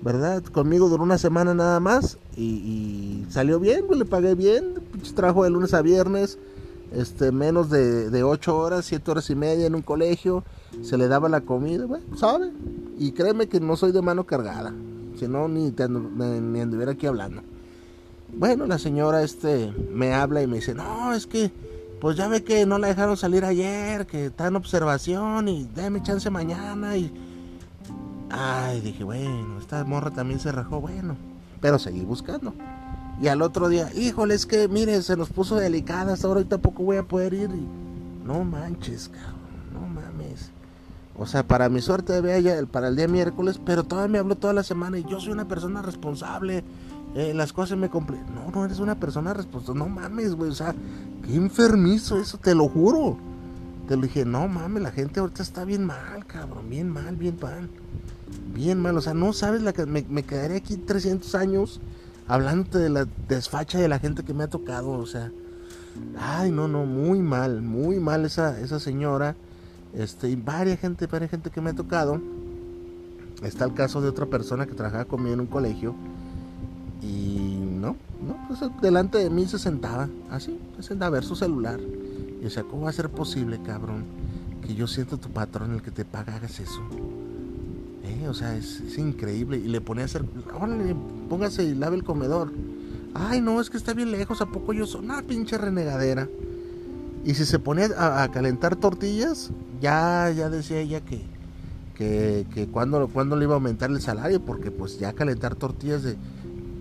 ¿verdad? 0.02 0.42
Conmigo 0.42 0.90
duró 0.90 1.04
una 1.04 1.16
semana 1.16 1.54
nada 1.54 1.80
más 1.80 2.18
y, 2.36 3.24
salió 3.30 3.58
bien, 3.60 3.86
le 3.96 4.04
pagué 4.04 4.34
bien, 4.34 4.74
trabajo 5.14 5.44
de 5.44 5.50
lunes 5.50 5.72
a 5.72 5.80
viernes, 5.80 6.38
este, 6.94 7.32
menos 7.32 7.70
de, 7.70 8.10
de 8.10 8.22
8 8.22 8.56
horas, 8.56 8.84
7 8.86 9.10
horas 9.10 9.30
y 9.30 9.34
media 9.34 9.66
en 9.66 9.74
un 9.74 9.82
colegio, 9.82 10.44
se 10.82 10.96
le 10.96 11.08
daba 11.08 11.28
la 11.28 11.42
comida, 11.42 11.86
bueno, 11.86 12.16
¿sabe? 12.16 12.50
Y 12.98 13.12
créeme 13.12 13.48
que 13.48 13.60
no 13.60 13.76
soy 13.76 13.92
de 13.92 14.02
mano 14.02 14.24
cargada, 14.24 14.72
si 15.18 15.28
no 15.28 15.48
ni, 15.48 15.70
ni 15.70 16.60
anduviera 16.60 16.92
aquí 16.92 17.06
hablando. 17.06 17.42
Bueno, 18.34 18.66
la 18.66 18.78
señora 18.78 19.22
este 19.22 19.72
me 19.92 20.14
habla 20.14 20.42
y 20.42 20.46
me 20.46 20.56
dice, 20.56 20.74
no, 20.74 21.12
es 21.12 21.26
que 21.26 21.52
pues 22.00 22.16
ya 22.16 22.28
ve 22.28 22.42
que 22.42 22.66
no 22.66 22.78
la 22.78 22.88
dejaron 22.88 23.16
salir 23.16 23.44
ayer, 23.44 24.06
que 24.06 24.26
está 24.26 24.48
en 24.48 24.56
observación 24.56 25.48
y 25.48 25.68
déme 25.74 26.02
chance 26.02 26.28
mañana 26.30 26.96
y 26.96 27.12
Ay, 28.34 28.80
dije, 28.80 29.04
bueno, 29.04 29.58
esta 29.58 29.84
morra 29.84 30.10
también 30.10 30.40
se 30.40 30.50
rajó, 30.50 30.80
bueno. 30.80 31.16
Pero 31.60 31.78
seguí 31.78 32.00
buscando. 32.00 32.54
Y 33.22 33.28
al 33.28 33.40
otro 33.40 33.68
día, 33.68 33.88
híjole, 33.94 34.34
es 34.34 34.46
que, 34.46 34.66
mire, 34.66 35.00
se 35.00 35.16
nos 35.16 35.30
puso 35.30 35.54
delicada, 35.54 36.12
hasta 36.12 36.26
ahora 36.26 36.40
y 36.40 36.44
tampoco 36.44 36.82
voy 36.82 36.96
a 36.96 37.04
poder 37.04 37.32
ir. 37.34 37.50
no 38.24 38.42
manches, 38.42 39.08
cabrón, 39.08 39.72
no 39.72 39.80
mames. 39.86 40.50
O 41.16 41.24
sea, 41.26 41.46
para 41.46 41.68
mi 41.68 41.80
suerte 41.80 42.20
de 42.20 42.66
para 42.66 42.88
el 42.88 42.96
día 42.96 43.06
miércoles, 43.06 43.60
pero 43.64 43.84
todavía 43.84 44.10
me 44.10 44.18
habló 44.18 44.34
toda 44.34 44.52
la 44.52 44.64
semana 44.64 44.98
y 44.98 45.04
yo 45.04 45.20
soy 45.20 45.32
una 45.32 45.46
persona 45.46 45.82
responsable. 45.82 46.64
Eh, 47.14 47.32
las 47.32 47.52
cosas 47.52 47.78
me 47.78 47.90
completan. 47.90 48.34
No, 48.34 48.50
no 48.50 48.64
eres 48.64 48.80
una 48.80 48.98
persona 48.98 49.32
responsable. 49.32 49.78
No 49.78 49.88
mames, 49.88 50.34
güey. 50.34 50.50
O 50.50 50.54
sea, 50.54 50.74
qué 51.24 51.36
enfermizo 51.36 52.18
eso, 52.18 52.38
te 52.38 52.56
lo 52.56 52.68
juro. 52.68 53.18
Te 53.86 53.94
lo 53.94 54.02
dije, 54.02 54.24
no 54.24 54.48
mames, 54.48 54.82
la 54.82 54.90
gente 54.90 55.20
ahorita 55.20 55.44
está 55.44 55.64
bien 55.64 55.84
mal, 55.84 56.26
cabrón. 56.26 56.68
Bien 56.68 56.88
mal, 56.88 57.14
bien 57.14 57.38
mal 57.40 57.68
bien 58.52 58.80
mal. 58.80 58.96
O 58.96 59.00
sea, 59.00 59.14
no 59.14 59.32
sabes 59.32 59.62
la 59.62 59.72
que 59.72 59.86
me, 59.86 60.04
me 60.08 60.22
quedaré 60.22 60.56
aquí 60.56 60.76
300 60.76 61.34
años 61.34 61.80
hablándote 62.32 62.78
de 62.78 62.88
la 62.88 63.06
desfacha 63.28 63.78
de 63.78 63.88
la 63.88 63.98
gente 63.98 64.22
que 64.22 64.32
me 64.32 64.44
ha 64.44 64.48
tocado. 64.48 64.92
O 64.92 65.04
sea, 65.04 65.30
ay, 66.18 66.50
no, 66.50 66.66
no, 66.66 66.86
muy 66.86 67.18
mal, 67.18 67.60
muy 67.60 68.00
mal 68.00 68.24
esa, 68.24 68.58
esa 68.58 68.80
señora. 68.80 69.36
Este, 69.92 70.30
y 70.30 70.36
varias 70.36 70.80
gente, 70.80 71.06
varias 71.06 71.30
gente 71.30 71.50
que 71.50 71.60
me 71.60 71.70
ha 71.70 71.74
tocado. 71.74 72.20
Está 73.42 73.66
el 73.66 73.74
caso 73.74 74.00
de 74.00 74.08
otra 74.08 74.24
persona 74.24 74.64
que 74.64 74.72
trabajaba 74.72 75.04
conmigo 75.04 75.34
en 75.34 75.40
un 75.40 75.46
colegio. 75.46 75.94
Y 77.02 77.58
no, 77.60 77.96
no, 78.26 78.48
pues 78.48 78.60
delante 78.80 79.18
de 79.18 79.28
mí 79.28 79.44
se 79.46 79.58
sentaba, 79.58 80.08
así, 80.30 80.58
se 80.76 80.84
sentaba 80.84 81.08
a 81.08 81.20
ver 81.20 81.24
su 81.24 81.36
celular. 81.36 81.80
Y 82.42 82.48
sea, 82.48 82.62
¿cómo 82.62 82.84
va 82.84 82.90
a 82.90 82.94
ser 82.94 83.10
posible, 83.10 83.60
cabrón, 83.62 84.04
que 84.66 84.74
yo 84.74 84.86
siento 84.86 85.18
tu 85.18 85.28
patrón 85.28 85.74
el 85.74 85.82
que 85.82 85.90
te 85.90 86.06
paga 86.06 86.36
hagas 86.36 86.60
eso? 86.60 86.80
Eh, 88.04 88.28
o 88.28 88.34
sea, 88.34 88.56
es, 88.56 88.80
increíble. 88.98 89.58
Y 89.58 89.68
le 89.68 89.80
pone 89.80 90.02
a 90.02 90.06
hacer, 90.06 90.24
órale, 90.54 90.94
póngase 91.28 91.64
y 91.64 91.74
lave 91.74 91.96
el 91.96 92.04
comedor. 92.04 92.52
Ay, 93.14 93.40
no, 93.40 93.60
es 93.60 93.70
que 93.70 93.76
está 93.76 93.92
bien 93.94 94.10
lejos, 94.10 94.40
¿a 94.40 94.46
poco 94.46 94.72
yo 94.72 94.86
soy 94.86 95.04
una 95.04 95.22
pinche 95.22 95.58
renegadera? 95.58 96.28
Y 97.24 97.34
si 97.34 97.44
se 97.44 97.58
pone 97.58 97.84
a, 97.96 98.28
calentar 98.32 98.76
tortillas, 98.76 99.50
ya, 99.80 100.30
ya 100.30 100.48
decía 100.48 100.80
ella 100.80 101.00
que, 101.02 101.22
que, 101.94 102.46
que 102.52 102.66
cuando, 102.66 103.06
cuando 103.08 103.36
le 103.36 103.44
iba 103.44 103.52
a 103.52 103.56
aumentar 103.56 103.90
el 103.90 104.00
salario, 104.00 104.40
porque 104.40 104.70
pues 104.70 104.98
ya 104.98 105.12
calentar 105.12 105.54
tortillas 105.54 106.02
de... 106.02 106.16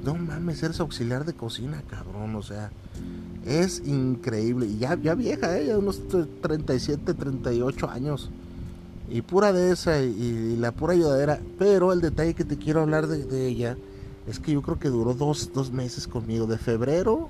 No 0.04 0.16
mames, 0.16 0.64
eres 0.64 0.80
auxiliar 0.80 1.26
de 1.26 1.34
cocina, 1.34 1.84
cabrón, 1.88 2.36
o 2.36 2.42
sea, 2.42 2.72
es 3.46 3.84
increíble. 3.86 4.66
Y 4.66 4.80
ya, 4.80 4.98
ya 5.00 5.14
vieja, 5.14 5.60
¿eh? 5.60 5.68
ya 5.68 5.78
unos 5.78 6.02
37, 6.42 7.14
38 7.14 7.90
años. 7.90 8.32
Y 9.12 9.22
pura 9.22 9.52
de 9.52 9.72
esa 9.72 10.02
y, 10.02 10.56
la 10.58 10.72
pura 10.72 10.94
ayudadera. 10.94 11.40
Pero 11.60 11.92
el 11.92 12.02
detalle 12.02 12.34
que 12.34 12.46
te 12.46 12.58
quiero 12.58 12.82
hablar 12.82 13.08
de, 13.08 13.48
ella 13.48 13.78
es 14.28 14.40
que 14.40 14.54
yo 14.54 14.62
creo 14.62 14.80
que 14.80 14.88
duró 14.88 15.14
dos, 15.14 15.52
dos, 15.54 15.72
meses 15.72 16.08
conmigo, 16.08 16.48
de 16.48 16.58
febrero 16.58 17.30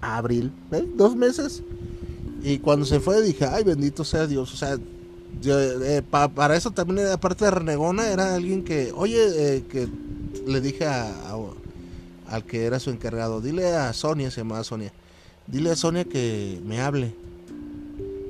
a 0.00 0.18
abril, 0.18 0.52
¿eh? 0.70 0.86
dos 0.96 1.16
meses. 1.16 1.62
Y 2.42 2.58
cuando 2.58 2.86
se 2.86 3.00
fue 3.00 3.22
dije, 3.22 3.44
ay, 3.44 3.64
bendito 3.64 4.04
sea 4.04 4.26
Dios. 4.26 4.54
O 4.54 4.56
sea, 4.56 4.78
eh, 5.44 6.02
para 6.08 6.56
eso 6.56 6.70
también, 6.70 7.08
aparte 7.08 7.44
de 7.44 7.50
renegona, 7.50 8.08
era 8.08 8.34
alguien 8.34 8.62
que, 8.62 8.92
oye, 8.94 9.56
eh, 9.56 9.64
que 9.68 9.88
le 10.46 10.60
dije 10.60 10.86
a, 10.86 11.12
al 12.28 12.44
que 12.44 12.64
era 12.64 12.78
su 12.78 12.90
encargado, 12.90 13.40
dile 13.40 13.74
a 13.74 13.92
Sonia, 13.92 14.30
se 14.30 14.42
llamaba 14.42 14.62
Sonia, 14.62 14.92
dile 15.46 15.70
a 15.70 15.76
Sonia 15.76 16.04
que 16.04 16.60
me 16.64 16.80
hable 16.80 17.14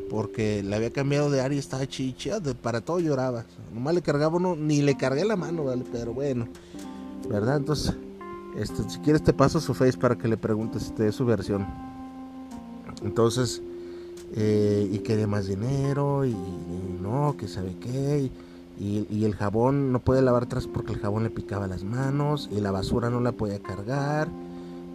porque 0.08 0.62
le 0.62 0.76
había 0.76 0.90
cambiado 0.90 1.30
de 1.30 1.40
área 1.40 1.56
y 1.56 1.58
estaba 1.58 1.86
chicha, 1.86 2.40
para 2.62 2.80
todo 2.80 3.00
lloraba. 3.00 3.44
Nomás 3.72 3.94
le 3.94 4.02
cargaba 4.02 4.36
uno, 4.36 4.56
ni 4.56 4.82
le 4.82 4.96
cargué 4.96 5.24
la 5.24 5.36
mano, 5.36 5.64
¿vale? 5.64 5.84
Pero 5.90 6.14
bueno, 6.14 6.46
¿verdad? 7.28 7.56
Entonces, 7.56 7.94
este, 8.56 8.88
si 8.88 8.98
quieres 9.00 9.22
te 9.22 9.32
paso 9.32 9.60
su 9.60 9.74
face 9.74 9.98
para 9.98 10.16
que 10.16 10.28
le 10.28 10.36
preguntes 10.36 10.86
este, 10.86 11.10
su 11.12 11.24
versión. 11.24 11.66
Entonces, 13.02 13.62
eh, 14.34 14.88
y 14.90 14.98
quería 15.00 15.26
más 15.26 15.46
dinero, 15.46 16.24
y, 16.24 16.36
no, 17.00 17.36
que 17.36 17.48
sabe 17.48 17.76
qué. 17.80 18.30
Y, 18.78 19.24
el 19.24 19.34
jabón 19.34 19.90
no 19.92 20.00
puede 20.00 20.22
lavar 20.22 20.44
atrás 20.44 20.66
porque 20.66 20.92
el 20.92 20.98
jabón 20.98 21.24
le 21.24 21.30
picaba 21.30 21.66
las 21.66 21.82
manos 21.82 22.48
y 22.52 22.60
la 22.60 22.70
basura 22.70 23.10
no 23.10 23.20
la 23.20 23.32
podía 23.32 23.58
cargar, 23.58 24.28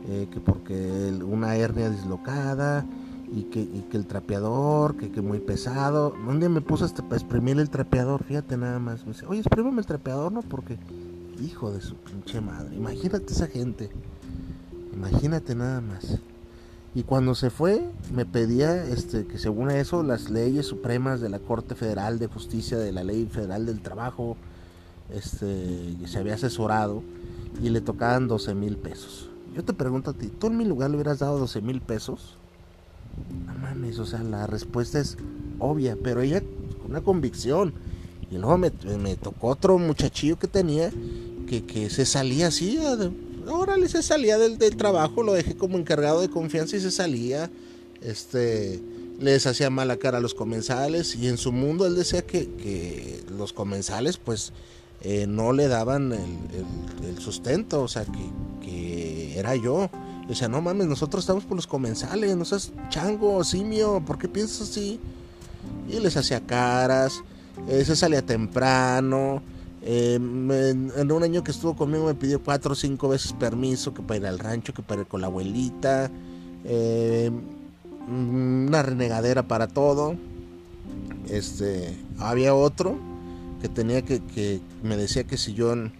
eh, 0.08 0.28
que 0.32 0.40
porque 0.40 1.12
una 1.26 1.56
hernia 1.56 1.90
dislocada 1.90 2.86
y 3.32 3.44
que, 3.44 3.68
el 3.94 4.06
trapeador, 4.06 4.98
que, 4.98 5.10
que 5.10 5.22
muy 5.22 5.40
pesado. 5.40 6.14
Un 6.28 6.40
día 6.40 6.50
me 6.50 6.62
puse 6.62 6.84
hasta 6.84 7.04
para 7.04 7.16
exprimir 7.16 7.60
el 7.60 7.70
trapeador, 7.70 8.24
fíjate 8.24 8.58
nada 8.58 8.80
más. 8.80 9.06
Me 9.06 9.14
dice, 9.14 9.26
oye, 9.26 9.40
exprímeme 9.40 9.80
el 9.80 9.86
trapeador, 9.86 10.32
¿no? 10.32 10.42
Porque, 10.42 10.78
hijo 11.42 11.72
de 11.72 11.82
su 11.82 11.96
pinche 11.96 12.42
madre, 12.42 12.76
imagínate 12.76 13.32
esa 13.32 13.48
gente, 13.48 13.90
imagínate 14.94 15.56
nada 15.56 15.80
más. 15.80 16.20
Y 16.94 17.04
cuando 17.04 17.36
se 17.36 17.50
fue, 17.50 17.90
me 18.14 18.26
pedía 18.26 18.84
este, 18.84 19.26
que 19.26 19.38
según 19.38 19.72
eso, 19.72 20.04
las 20.04 20.30
leyes 20.30 20.66
supremas 20.66 21.22
de 21.22 21.30
la 21.30 21.40
Corte 21.40 21.74
Federal 21.74 22.20
de 22.20 22.28
Justicia, 22.28 22.78
de 22.78 22.92
la 22.92 23.06
Ley 23.06 23.28
Federal 23.32 23.66
del 23.66 23.80
Trabajo, 23.80 24.36
este, 25.10 25.96
se 26.06 26.20
había 26.20 26.34
asesorado 26.34 27.02
y 27.64 27.70
le 27.70 27.80
tocaban 27.80 28.28
12 28.28 28.56
mil 28.56 28.76
pesos. 28.76 29.30
Yo 29.56 29.64
te 29.64 29.72
pregunto 29.74 30.12
a 30.12 30.14
ti, 30.14 30.28
¿tú 30.28 30.48
en 30.48 30.58
mi 30.58 30.66
lugar 30.66 30.90
le 30.90 30.98
hubieras 30.98 31.20
dado 31.20 31.40
12 31.40 31.62
mil 31.62 31.80
pesos? 31.80 32.38
No 33.46 33.54
mames, 33.54 34.00
o 34.00 34.06
sea, 34.06 34.24
la 34.24 34.48
respuesta 34.48 35.00
es 35.00 35.18
obvia, 35.60 35.98
pero 36.02 36.22
ella 36.22 36.42
con 36.82 36.92
una 36.92 37.02
convicción. 37.02 37.74
Y 38.30 38.38
luego 38.38 38.58
me, 38.58 38.72
me 38.98 39.16
tocó 39.16 39.48
otro 39.48 39.78
muchachillo 39.78 40.40
que 40.40 40.48
tenía 40.48 40.92
que, 41.48 41.66
que 41.66 41.90
se 41.90 42.06
salía 42.06 42.48
así, 42.48 42.80
órale, 43.48 43.88
se 43.90 44.04
salía 44.04 44.38
del, 44.38 44.58
trabajo, 44.78 45.24
lo 45.24 45.34
dejé 45.34 45.56
como 45.56 45.78
encargado 45.78 46.22
de 46.22 46.30
confianza 46.30 46.78
y 46.78 46.80
se 46.80 46.92
salía. 46.92 47.50
Este, 48.02 48.80
les 49.20 49.46
hacía 49.46 49.70
mala 49.70 49.98
cara 49.98 50.18
a 50.18 50.22
los 50.22 50.34
comensales 50.34 51.16
y 51.16 51.28
en 51.28 51.38
su 51.38 51.52
mundo 51.52 51.86
él 51.86 51.96
decía 51.96 52.26
que, 52.26 53.22
los 53.38 53.54
comensales 53.54 54.18
pues 54.18 54.52
eh, 55.02 55.26
no 55.28 55.54
le 55.54 55.68
daban 55.68 56.12
el, 56.12 57.20
sustento, 57.20 57.84
o 57.84 57.88
sea, 57.88 58.06
que, 58.06 59.38
era 59.38 59.56
yo. 59.56 59.90
O 60.32 60.36
sea, 60.36 60.48
no 60.48 60.62
mames, 60.62 60.88
nosotros 60.88 61.24
estamos 61.24 61.44
por 61.44 61.58
los 61.58 61.68
comensales, 61.68 62.36
no 62.38 62.46
seas 62.46 62.72
chango, 62.90 63.44
simio, 63.44 64.02
¿por 64.06 64.18
qué 64.18 64.28
piensas 64.28 64.70
así? 64.70 65.00
Y 65.90 66.00
les 66.00 66.16
hacía 66.16 66.40
caras, 66.40 67.22
eh, 67.68 67.84
se 67.84 67.96
salía 67.96 68.26
temprano, 68.26 69.42
eh, 69.84 70.16
en, 70.16 71.12
un 71.12 71.24
año 71.24 71.44
que 71.44 71.52
estuvo 71.52 71.76
conmigo 71.76 72.06
me 72.06 72.14
pidió 72.14 72.42
cuatro 72.42 72.74
o 72.74 72.76
cinco 72.76 73.10
veces 73.10 73.34
permiso 73.34 73.94
que 73.94 74.04
para 74.04 74.20
ir 74.20 74.26
al 74.28 74.40
rancho, 74.40 74.74
que 74.74 74.84
para 74.84 75.02
ir 75.02 75.08
con 75.08 75.22
la 75.22 75.28
abuelita. 75.28 76.10
Eh, 76.66 77.32
una 78.08 78.82
renegadera 78.84 79.48
para 79.48 79.68
todo. 79.68 80.16
Este, 81.30 81.98
había 82.20 82.54
otro 82.54 82.98
que 83.62 83.70
tenía 83.70 84.02
que, 84.02 84.22
que 84.22 84.60
me 84.84 84.98
decía 84.98 85.24
que 85.24 85.38
si 85.38 85.54
yo 85.54 85.74
en, 85.74 85.92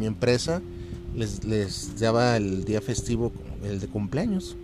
mi 0.00 0.06
empresa 0.06 0.60
les, 1.14 1.44
les, 1.44 1.98
daba 1.98 2.36
el 2.36 2.64
día 2.64 2.80
festivo, 2.80 3.32
el 3.62 3.80
de 3.80 3.88
cumpleaños. 3.88 4.56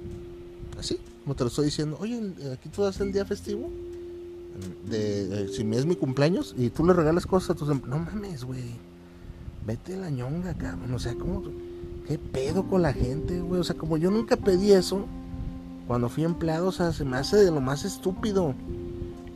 Así, 0.78 0.98
como 1.22 1.34
te 1.34 1.44
lo 1.44 1.48
estoy 1.48 1.66
diciendo, 1.66 1.96
oye, 2.00 2.20
aquí 2.52 2.68
tú 2.68 2.82
das 2.82 3.00
el 3.00 3.12
día 3.12 3.24
festivo 3.24 3.70
de, 4.88 5.48
si 5.48 5.62
es 5.62 5.86
mi 5.86 5.96
cumpleaños 5.96 6.54
y 6.56 6.70
tú 6.70 6.84
le 6.84 6.92
regalas 6.92 7.26
cosas 7.26 7.50
a 7.50 7.54
tus 7.54 7.68
em-, 7.70 7.82
no 7.86 7.98
mames, 7.98 8.44
güey. 8.44 8.62
Vete 9.66 9.96
la 9.96 10.10
ñonga, 10.10 10.54
cabrón. 10.54 10.92
O 10.92 10.98
sea, 10.98 11.14
¿cómo, 11.14 11.42
¿qué 12.06 12.18
pedo 12.18 12.68
con 12.68 12.82
la 12.82 12.92
gente, 12.92 13.40
güey? 13.40 13.60
O 13.60 13.64
sea, 13.64 13.76
como 13.76 13.96
yo 13.96 14.10
nunca 14.10 14.36
pedí 14.36 14.72
eso, 14.72 15.06
cuando 15.86 16.08
fui 16.08 16.24
empleado, 16.24 16.68
o 16.68 16.72
sea, 16.72 16.92
se 16.92 17.04
me 17.04 17.16
hace 17.16 17.36
de 17.36 17.50
lo 17.50 17.60
más 17.60 17.84
estúpido. 17.84 18.54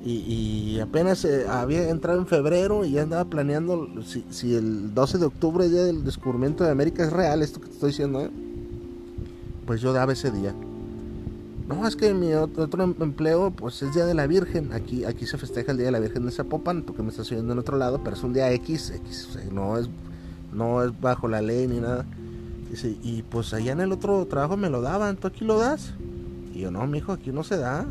Y, 0.05 0.79
apenas 0.81 1.25
eh, 1.25 1.47
había 1.49 1.91
entrado 1.91 2.19
en 2.21 2.27
febrero 2.27 2.85
y 2.85 2.93
ya 2.93 3.03
andaba 3.03 3.25
planeando 3.29 3.89
si, 4.07 4.25
si, 4.31 4.55
el 4.55 4.95
12 4.95 5.19
de 5.19 5.27
octubre, 5.27 5.69
día 5.69 5.83
del 5.83 6.05
descubrimiento 6.05 6.65
de 6.65 6.71
América, 6.71 7.05
es 7.05 7.13
real 7.13 7.43
esto 7.43 7.61
que 7.61 7.67
te 7.67 7.73
estoy 7.75 7.91
diciendo, 7.91 8.23
¿eh? 8.23 8.31
Pues 9.69 9.83
yo 9.83 9.93
daba 9.93 10.15
ese 10.15 10.31
día. 10.31 10.55
No, 11.69 11.87
es 11.87 11.95
que 11.95 12.15
mi 12.15 12.33
otro 12.33 12.83
em-, 12.83 12.95
empleo, 13.01 13.51
pues 13.51 13.83
es 13.83 13.93
Día 13.93 14.07
de 14.07 14.15
la 14.15 14.27
Virgen. 14.27 14.73
Aquí, 14.73 15.05
aquí 15.05 15.27
se 15.27 15.37
festeja 15.37 15.73
el 15.73 15.77
Día 15.77 15.87
de 15.87 15.93
la 15.93 15.99
Virgen 15.99 16.25
de 16.25 16.33
Zapopan, 16.33 16.85
porque 16.85 17.03
me 17.03 17.11
estás 17.11 17.31
oyendo 17.31 17.53
en 17.53 17.59
otro 17.59 17.77
lado, 17.77 18.01
pero 18.03 18.17
es 18.17 18.23
un 18.23 18.33
día 18.33 18.51
X, 18.53 18.89
X, 18.89 19.39
no 19.53 19.77
es, 19.77 19.91
no 20.55 20.83
es 20.83 20.99
bajo 20.99 21.29
la 21.29 21.43
ley 21.43 21.69
ni 21.69 21.81
nada. 21.81 22.07
Dice, 22.71 22.97
y 23.03 23.21
pues 23.25 23.53
allá 23.53 23.73
en 23.73 23.83
el 23.83 23.93
otro 23.93 24.25
trabajo 24.25 24.57
me 24.57 24.71
lo 24.71 24.81
daban, 24.81 25.19
¿tú 25.19 25.29
aquí 25.29 25.45
lo 25.45 25.59
das? 25.59 25.93
Y 26.55 26.61
yo, 26.61 26.71
no, 26.71 26.87
mijo, 26.87 27.13
aquí 27.13 27.31
no 27.31 27.45
se 27.45 27.59
da. 27.59 27.85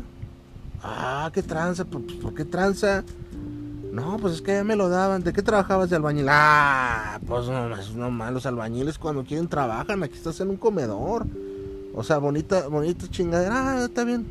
Ah, 0.82 1.30
qué 1.32 1.44
tranza, 1.44 1.84
pues, 1.84 2.12
¿por 2.14 2.34
qué 2.34 2.44
tranza? 2.44 3.04
No, 3.92 4.16
pues 4.16 4.34
es 4.34 4.42
que 4.42 4.52
ya 4.52 4.64
me 4.64 4.74
lo 4.74 4.88
daban. 4.88 5.22
¿De 5.22 5.32
qué 5.32 5.42
trabajabas 5.42 5.90
de 5.90 5.94
albañil? 5.94 6.26
Ah, 6.28 7.20
pues 7.24 7.46
no, 7.46 7.68
no 7.68 8.10
malos 8.10 8.46
albañiles 8.46 8.98
cuando 8.98 9.22
quieren 9.22 9.46
trabajan. 9.46 10.02
Aquí 10.02 10.14
estás 10.14 10.40
en 10.40 10.50
un 10.50 10.56
comedor. 10.56 11.24
O 11.94 12.02
sea, 12.02 12.18
bonita, 12.18 12.68
bonita 12.68 13.08
chingadera. 13.08 13.80
Ah, 13.80 13.84
está 13.84 14.04
bien, 14.04 14.26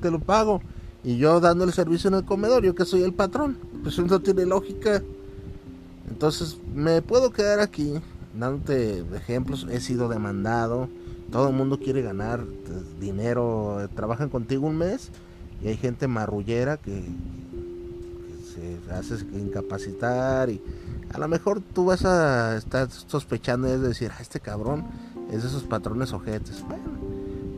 te 0.00 0.10
lo 0.10 0.18
pago. 0.18 0.60
Y 1.02 1.18
yo 1.18 1.38
dándole 1.40 1.72
servicio 1.72 2.08
en 2.08 2.14
el 2.14 2.24
comedor, 2.24 2.64
yo 2.64 2.74
que 2.74 2.84
soy 2.84 3.02
el 3.02 3.12
patrón. 3.12 3.58
Pues 3.82 3.94
eso 3.94 4.02
no 4.02 4.20
tiene 4.20 4.46
lógica. 4.46 5.02
Entonces, 6.08 6.58
me 6.74 7.02
puedo 7.02 7.30
quedar 7.30 7.60
aquí 7.60 7.94
dándote 8.38 9.04
ejemplos. 9.14 9.66
He 9.70 9.80
sido 9.80 10.08
demandado. 10.08 10.88
Todo 11.30 11.48
el 11.48 11.54
mundo 11.54 11.78
quiere 11.78 12.02
ganar 12.02 12.44
dinero. 13.00 13.88
Trabajan 13.94 14.28
contigo 14.28 14.66
un 14.66 14.76
mes 14.76 15.10
y 15.62 15.68
hay 15.68 15.76
gente 15.76 16.06
marrullera 16.08 16.76
que, 16.76 17.04
se 18.54 18.92
hace 18.92 19.24
incapacitar 19.36 20.48
y 20.48 20.62
a 21.12 21.18
lo 21.18 21.26
mejor 21.26 21.60
tú 21.60 21.86
vas 21.86 22.04
a 22.04 22.56
estar 22.56 22.88
sospechando 22.90 23.68
y 23.68 23.72
es 23.72 23.80
decir, 23.80 24.12
ah, 24.12 24.18
este 24.20 24.38
cabrón 24.38 24.84
es 25.34 25.42
de 25.42 25.48
esos 25.48 25.64
patrones 25.64 26.12
ojetes. 26.12 26.62
Bueno, 26.66 26.84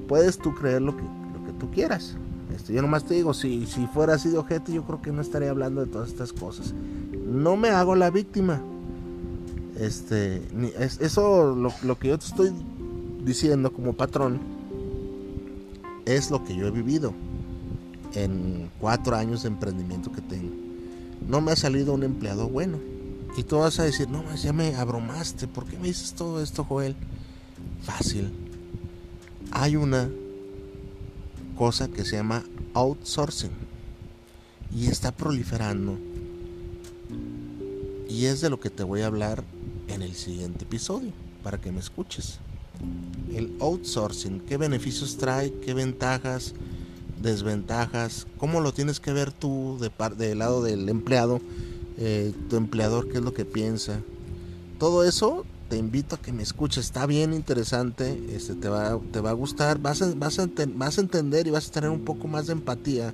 puedes 0.08 0.38
tú 0.38 0.54
creer 0.54 0.82
lo 0.82 0.96
que, 0.96 1.02
lo 1.02 1.46
que 1.46 1.52
tú 1.58 1.70
quieras. 1.70 2.16
Este, 2.54 2.72
yo 2.72 2.82
nomás 2.82 3.04
te 3.04 3.14
digo, 3.14 3.34
si, 3.34 3.66
si 3.66 3.86
fuera 3.86 4.14
así 4.14 4.30
de 4.30 4.38
ojete, 4.38 4.72
yo 4.72 4.84
creo 4.84 5.02
que 5.02 5.12
no 5.12 5.20
estaría 5.20 5.50
hablando 5.50 5.84
de 5.84 5.90
todas 5.90 6.08
estas 6.08 6.32
cosas. 6.32 6.74
No 7.26 7.56
me 7.56 7.68
hago 7.68 7.94
la 7.94 8.10
víctima. 8.10 8.60
Este, 9.78 10.42
eso, 11.00 11.54
lo, 11.54 11.72
lo 11.82 11.98
que 11.98 12.08
yo 12.08 12.18
te 12.18 12.26
estoy 12.26 12.52
diciendo 13.24 13.72
como 13.72 13.92
patrón, 13.92 14.40
es 16.06 16.30
lo 16.30 16.44
que 16.44 16.56
yo 16.56 16.66
he 16.68 16.70
vivido 16.70 17.12
en 18.14 18.70
cuatro 18.80 19.16
años 19.16 19.42
de 19.42 19.48
emprendimiento 19.48 20.12
que 20.12 20.22
tengo. 20.22 20.54
No 21.28 21.40
me 21.40 21.52
ha 21.52 21.56
salido 21.56 21.92
un 21.92 22.04
empleado 22.04 22.48
bueno. 22.48 22.78
Y 23.36 23.42
tú 23.42 23.58
vas 23.58 23.78
a 23.80 23.84
decir, 23.84 24.08
no, 24.08 24.22
ya 24.34 24.52
me 24.52 24.74
abromaste. 24.76 25.46
¿Por 25.46 25.66
qué 25.66 25.76
me 25.76 25.88
dices 25.88 26.14
todo 26.14 26.40
esto, 26.40 26.64
Joel? 26.64 26.96
Fácil. 27.82 28.30
Hay 29.50 29.76
una 29.76 30.08
cosa 31.56 31.88
que 31.88 32.04
se 32.04 32.16
llama 32.16 32.44
outsourcing 32.74 33.50
y 34.74 34.86
está 34.88 35.12
proliferando. 35.12 35.98
Y 38.08 38.26
es 38.26 38.40
de 38.40 38.50
lo 38.50 38.60
que 38.60 38.70
te 38.70 38.82
voy 38.82 39.00
a 39.00 39.06
hablar 39.06 39.44
en 39.88 40.02
el 40.02 40.14
siguiente 40.14 40.64
episodio 40.64 41.12
para 41.42 41.58
que 41.58 41.72
me 41.72 41.80
escuches. 41.80 42.38
El 43.32 43.56
outsourcing, 43.60 44.40
qué 44.40 44.56
beneficios 44.56 45.16
trae, 45.16 45.52
qué 45.64 45.74
ventajas, 45.74 46.54
desventajas, 47.22 48.26
cómo 48.38 48.60
lo 48.60 48.72
tienes 48.72 49.00
que 49.00 49.12
ver 49.12 49.32
tú 49.32 49.78
de 49.80 49.90
del 50.16 50.38
lado 50.38 50.62
del 50.62 50.88
empleado, 50.88 51.40
eh, 51.96 52.32
tu 52.50 52.56
empleador, 52.56 53.08
qué 53.08 53.18
es 53.18 53.24
lo 53.24 53.32
que 53.32 53.44
piensa. 53.44 54.00
Todo 54.78 55.04
eso 55.04 55.44
te 55.68 55.76
invito 55.76 56.14
a 56.14 56.18
que 56.18 56.33
me 56.33 56.42
escuches, 56.42 56.85
está 56.85 57.07
bien 57.07 57.33
interesante, 57.33 58.20
este, 58.31 58.55
te, 58.55 58.68
va, 58.68 58.98
te 59.12 59.20
va 59.20 59.31
a 59.31 59.35
gustar, 59.35 59.79
vas 59.79 60.02
a, 60.02 60.12
vas, 60.14 60.38
a, 60.38 60.48
vas 60.74 60.98
a 60.98 61.00
entender 61.00 61.46
y 61.46 61.50
vas 61.50 61.68
a 61.68 61.72
tener 61.72 61.90
un 61.90 62.05
poco 62.05 62.29
más 62.29 62.46
de 62.46 62.52
empatía 62.52 63.12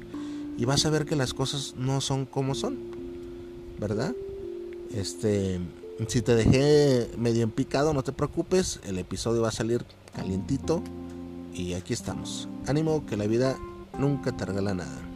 y 0.59 0.65
vas 0.65 0.85
a 0.85 0.91
ver 0.91 1.07
que 1.07 1.17
las 1.17 1.35
cosas 1.35 1.75
no 1.77 2.01
son 2.01 2.27
como 2.27 2.55
son, 2.55 2.77
¿verdad? 3.79 4.15
Este, 4.95 5.61
si 6.09 6.23
te 6.23 6.35
dejé 6.35 7.11
medio 7.17 7.43
empicado, 7.43 7.95
no 7.95 8.03
te 8.03 8.12
preocupes, 8.12 8.81
el 8.85 8.99
episodio 8.99 9.43
va 9.43 9.49
a 9.49 9.53
salir 9.53 9.85
calientito 10.15 10.83
y 11.55 11.75
aquí 11.75 11.93
estamos. 11.93 12.49
Ánimo 12.67 13.07
que 13.07 13.17
la 13.17 13.27
vida 13.27 13.57
nunca 13.99 14.37
te 14.37 14.45
regala 14.45 14.75
nada. 14.75 15.12